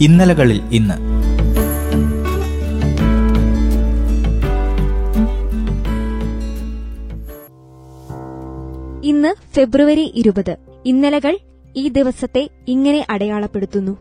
ഇന്നലകളിൽ 0.00 0.60
ഇന്ന്. 0.72 0.94
ഇന്ന് 9.06 9.34
ഫെബ്രുവരി 9.54 10.12
ഇരുപത്. 10.14 10.56
ഇന്നലകൾ 10.86 11.38
ഈ 11.76 11.88
ദിവസത്തെ 11.88 12.50
ഇങ്ങനെ 12.68 13.06
അടയാളപ്പെടുത്തുന്നു. 13.10 13.96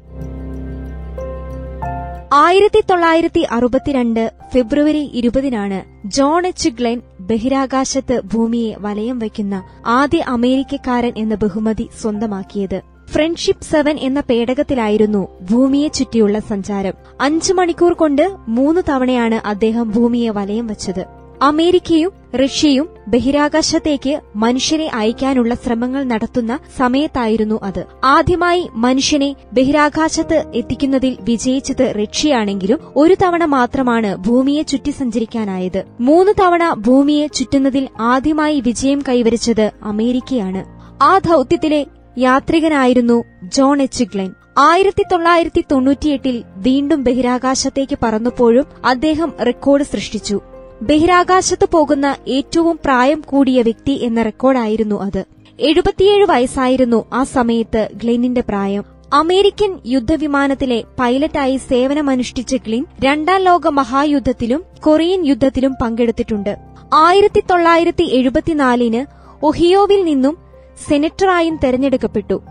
ആയിരത്തി 2.33 2.83
തൊള്ളായിരത്തി 2.89 3.39
അറുപത്തിരണ്ട് 3.39 4.31
ഫെബ്രുവരി 4.53 5.11
ഇരുപതിനാണ് 5.13 6.07
ജോൺ 6.07 6.47
എച്ച്. 6.47 6.69
ഗ്ലെൻ 6.69 7.01
ബഹിരാകാശത്ത് 7.19 8.21
ഭൂമിയെ 8.33 8.75
വലയം 8.79 9.19
വയ്ക്കുന്ന 9.19 9.63
ആദ്യ 9.85 10.23
അമേരിക്കക്കാരൻ 10.27 11.13
എന്ന 11.17 11.35
ബഹുമതി 11.35 11.89
സ്വന്തമാക്കിയത്. 12.01 12.94
ഫ്രണ്ട്ഷിപ്പ് 13.11 13.63
സെവൻ 13.63 13.97
എന്ന 13.99 14.19
പേടകത്തിലായിരുന്നു 14.19 15.27
ഭൂമിയെ 15.51 15.87
ചുറ്റിയുള്ള 15.87 16.39
സഞ്ചാരം. 16.39 16.93
അഞ്ചു 17.21 17.53
മണിക്കൂർ 17.53 17.93
കൊണ്ട് 17.93 18.31
മൂന്ന് 18.47 18.81
തവണയാണ് 18.89 19.47
അദ്ദേഹം 19.47 19.91
ഭൂമിയെ 19.91 20.29
വലയം 20.29 20.67
വച്ചത്. 20.67 21.05
അമേരിക്കയും 21.41 22.11
റഷ്യയും 22.35 22.89
ബഹിരാകാശത്തേക്ക് 23.07 24.19
മനുഷ്യരെ 24.35 24.91
അയക്കാനുള്ള 24.93 25.53
ശ്രമങ്ങൾ 25.53 26.03
നടത്തുന്ന 26.03 26.59
സമയത്തായിരുന്നു 26.77 27.59
അത്. 27.63 27.85
ആദ്യമായി 28.03 28.69
മനുഷ്യനെ 28.73 29.35
ബഹിരാകാശത്ത് 29.53 30.43
എത്തിക്കുന്നതിൽ 30.55 31.17
വിജയിച്ചത് 31.21 31.93
റഷ്യയാണെങ്കിലും 32.03 32.79
ഒരു 32.95 33.15
തവണ 33.23 33.45
മാത്രമാണ് 33.45 34.15
ഭൂമിയെ 34.15 34.61
ചുറ്റി 34.61 34.91
സഞ്ചരിക്കാനായത്. 34.91 35.83
മൂന്ന് 35.99 36.31
തവണ 36.41 36.73
ഭൂമിയെ 36.73 37.27
ചുറ്റുന്നതിൽ 37.27 37.87
ആദ്യമായി 37.99 38.59
വിജയം 38.59 39.03
കൈവരിച്ചത് 39.09 39.71
അമേരിക്കയാണ്. 39.83 40.65
ആ 41.03 41.17
ദൌത്യത്തിലെ 41.17 41.85
യാത്രികനായിരുന്നു 42.17 43.23
ജോൺ 43.43 43.81
എച്ച്. 43.81 44.03
ഗ്ലെൻ. 44.03 44.33
ആയിരത്തി 44.57 45.03
തൊള്ളായിരത്തി 45.11 45.63
തൊണ്ണൂറ്റിയെട്ടിൽ 45.71 46.43
വീണ്ടും 46.55 47.03
ബഹിരാകാശത്തേക്ക് 47.03 47.97
പറന്നപ്പോഴും 48.03 48.65
അദ്ദേഹം 48.85 49.33
റെക്കോർഡ് 49.45 49.83
സൃഷ്ടിച്ചു. 49.83 50.39
ബഹിരാകാശത്ത് 50.81 51.67
പോകുന്ന 51.71 52.15
ഏറ്റവും 52.27 52.79
പ്രായം 52.85 53.23
കൂടിയ 53.25 53.61
വ്യക്തി 53.61 53.91
എന്ന 53.91 54.21
റെക്കോർഡായിരുന്നു 54.21 55.01
അത്. 55.01 55.25
എഴുപത്തിയേഴ് 55.59 56.25
വയസ്സായിരുന്നു 56.25 57.05
ആ 57.13 57.23
സമയത്ത് 57.23 57.89
ഗ്ലെനിന്റെ 57.93 58.41
പ്രായം. 58.41 58.83
അമേരിക്കൻ 59.13 59.79
യുദ്ധവിമാനത്തിലെ 59.85 60.83
പൈലറ്റായി 60.99 61.57
സേവനമനുഷ്ഠിച്ച 61.57 62.55
ഗ്ലിൻ 62.55 62.85
രണ്ടാം 62.99 63.41
ലോക 63.41 63.67
മഹായുദ്ധത്തിലും 63.67 64.63
കൊറിയൻ 64.83 65.25
യുദ്ധത്തിലും 65.25 65.75
പങ്കെടുത്തിട്ടുണ്ട്. 65.81 66.57
ആയിരത്തി 66.93 67.43
തൊള്ളായിരത്തി 67.51 68.03
എഴുപത്തിനാലിന് 68.03 69.05
ഒഹിയോവിൽ 69.45 70.03
നിന്നും 70.03 70.44
സെനറ്ററായും 70.89 71.59
തെരഞ്ഞെടുക്കപ്പെട്ടു. 71.63 72.41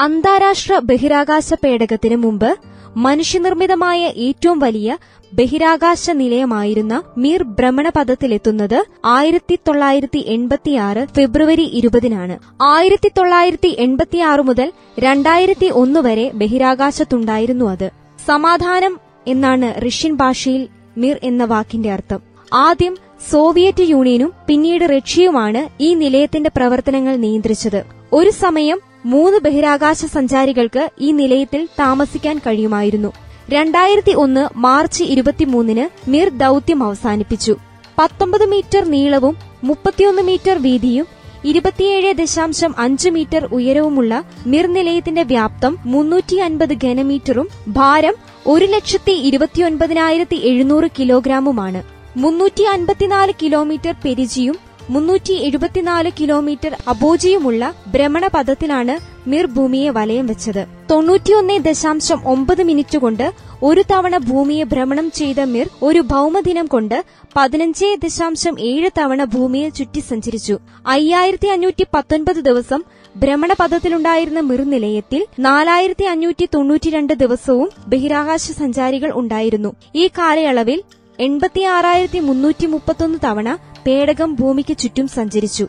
അന്താരാഷ്ട്ര 0.00 0.78
ബഹിരാകാശ 0.78 1.54
പേടകത്തിന് 1.54 2.16
മുമ്പ് 2.16 2.56
മനുഷ്യനിർമ്മിതമായ 2.96 4.04
ഏറ്റവും 4.04 4.58
വലിയ 4.58 4.98
ബഹിരാകാശ 5.34 6.10
നിലയമായിരുന്ന 6.10 7.02
മീർ 7.18 7.42
ഭ്രമണപഥത്തിലെത്തുന്നത് 7.42 8.84
ആയിരത്തി 9.04 9.58
തൊള്ളായിരത്തി 9.68 10.24
എൺപത്തിയാറ് 10.26 11.06
ഫെബ്രുവരി 11.16 11.62
ഇരുപതിനാണ്. 11.62 12.38
ആയിരത്തി 12.62 13.10
തൊള്ളായിരത്തി 13.18 13.76
എൺപത്തിയാറ് 13.78 14.40
മുതൽ 14.40 14.72
രണ്ടായിരത്തി 14.98 15.66
ഒന്ന് 15.66 16.00
വരെ 16.00 16.30
ബഹിരാകാശത്തുണ്ടായിരുന്നു 16.34 17.70
അത്. 17.70 17.90
സമാധാനം 18.26 19.00
എന്നാണ് 19.26 19.86
റഷ്യൻ 19.86 20.16
ഭാഷയിൽ 20.16 20.68
മീർ 20.96 21.18
എന്ന 21.22 21.44
വാക്കിന്റെ 21.44 21.92
അർത്ഥം. 21.92 22.33
ആദ്യം 22.54 22.96
സോവിയറ്റ് 23.30 23.82
യൂണിയനും 23.82 24.32
പിന്നീട് 24.46 24.84
റഷ്യയുമാണ് 24.84 25.82
ഈ 25.82 25.94
നിലയത്തിന്റെ 25.94 26.50
പ്രവർത്തനങ്ങൾ 26.56 27.16
നിയന്ത്രിച്ചത്. 27.16 27.84
ഒരു 28.12 28.30
സമയം 28.30 28.80
മൂന്ന് 29.06 29.38
ബഹിരാകാശ 29.38 30.04
സഞ്ചാരികൾക്ക് 30.04 30.90
ഈ 31.00 31.12
നിലയത്തിൽ 31.12 31.68
താമസിക്കാൻ 31.78 32.38
കഴിയുമായിരുന്നു. 32.38 33.12
രണ്ടായിരത്തി 33.50 34.12
ഒന്ന് 34.12 34.48
മാർച്ച് 34.56 35.04
ഇരുപത്തിമൂന്നിന് 35.04 36.10
മിർ 36.10 36.28
ദൌത്യം 36.28 36.82
അവസാനിപ്പിച്ചു. 36.82 37.56
പത്തൊമ്പത് 37.98 38.46
മീറ്റർ 38.46 38.84
നീളവും 38.84 39.36
മുപ്പത്തിയൊന്ന് 39.64 40.22
മീറ്റർ 40.22 40.58
വീതിയും 40.58 41.06
ഇരുപത്തിയേഴ് 41.44 42.14
ദശാംശം 42.14 42.74
അഞ്ച് 42.78 43.10
മീറ്റർ 43.10 43.44
ഉയരവുമുള്ള 43.52 44.24
മിർ 44.46 44.66
നിലയത്തിന്റെ 44.66 45.22
വ്യാപ്തം 45.22 45.78
മുന്നൂറ്റി 45.84 46.36
അൻപത് 46.36 46.74
ഘനമീറ്ററും 46.74 47.48
ഭാരം 47.68 48.14
ഒരു 48.46 48.64
ലക്ഷത്തി 48.64 49.12
ഇരുപത്തിയൊൻപതിനായിരത്തി 49.12 50.36
എഴുന്നൂറ് 50.36 50.84
കിലോഗ്രാമുമാണ്. 50.98 51.93
മുന്നൂറ്റി 52.16 52.62
അൻപത്തിനാല് 52.62 53.32
കിലോമീറ്റർ 53.42 53.94
പെരിജിയും 54.04 54.56
മുന്നൂറ്റി 54.90 55.32
എഴുപത്തിനാല് 55.32 56.10
കിലോമീറ്റർ 56.20 56.72
അബോജിയുമുള്ള 56.88 57.74
ഭ്രമണപഥത്തിലാണ് 57.86 58.94
മിർ 59.30 59.46
ഭൂമിയെ 59.46 59.90
വലയം 59.90 60.26
വെച്ചത്. 60.26 60.66
തൊണ്ണൂറ്റിയൊന്ന് 60.90 61.54
ദശാംശം 61.64 62.28
ഒമ്പത് 62.28 62.62
മിനിറ്റ് 62.62 62.98
കൊണ്ട് 62.98 63.32
ഒരു 63.62 63.84
തവണ 63.92 64.16
ഭൂമിയെ 64.18 64.64
ഭ്രമണം 64.64 65.10
ചെയ്ത 65.10 65.40
മിർ 65.44 65.68
ഒരു 65.82 66.00
ഭൗമദിനം 66.00 66.66
കൊണ്ട് 66.66 67.04
പതിനഞ്ച് 67.36 67.96
ദശാംശം 68.04 68.60
ഏഴ് 68.60 68.90
തവണ 68.98 69.24
ഭൂമിയെ 69.24 69.68
ചുറ്റി 69.68 70.00
സഞ്ചരിച്ചു. 70.00 70.58
അയ്യായിരത്തി 70.86 71.48
അഞ്ഞൂറ്റി 71.48 71.86
പത്തൊൻപത് 71.94 72.36
ദിവസം 72.36 72.82
ഭ്രമണപഥത്തിലുണ്ടായിരുന്ന 73.16 74.40
മിർ 74.40 74.62
നിലയത്തിൽ 74.64 75.26
നാലായിരത്തി 75.38 76.04
അഞ്ഞൂറ്റി 76.04 76.48
തൊണ്ണൂറ്റിരണ്ട് 76.54 77.12
ദിവസവും 77.12 77.70
ബഹിരാകാശ 77.88 78.50
സഞ്ചാരികൾ 78.50 79.12
ഉണ്ടായിരുന്നു. 79.14 79.72
ഈ 79.94 80.08
കാലയളവിൽ 80.08 80.82
എൺപത്തിയാറായിരത്തി 81.18 82.18
മുന്നൂറ്റി 82.18 82.66
മുപ്പത്തൊന്ന് 82.66 83.18
തവണ 83.24 83.58
പേടകം 83.86 84.34
ഭൂമിക്ക് 84.34 84.76
ചുറ്റും 84.78 85.08
സഞ്ചരിച്ചു. 85.08 85.66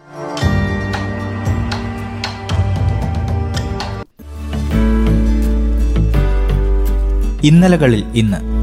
ഇന്നലകളിൽ 7.43 8.03
ഇന്ന് 8.15 8.54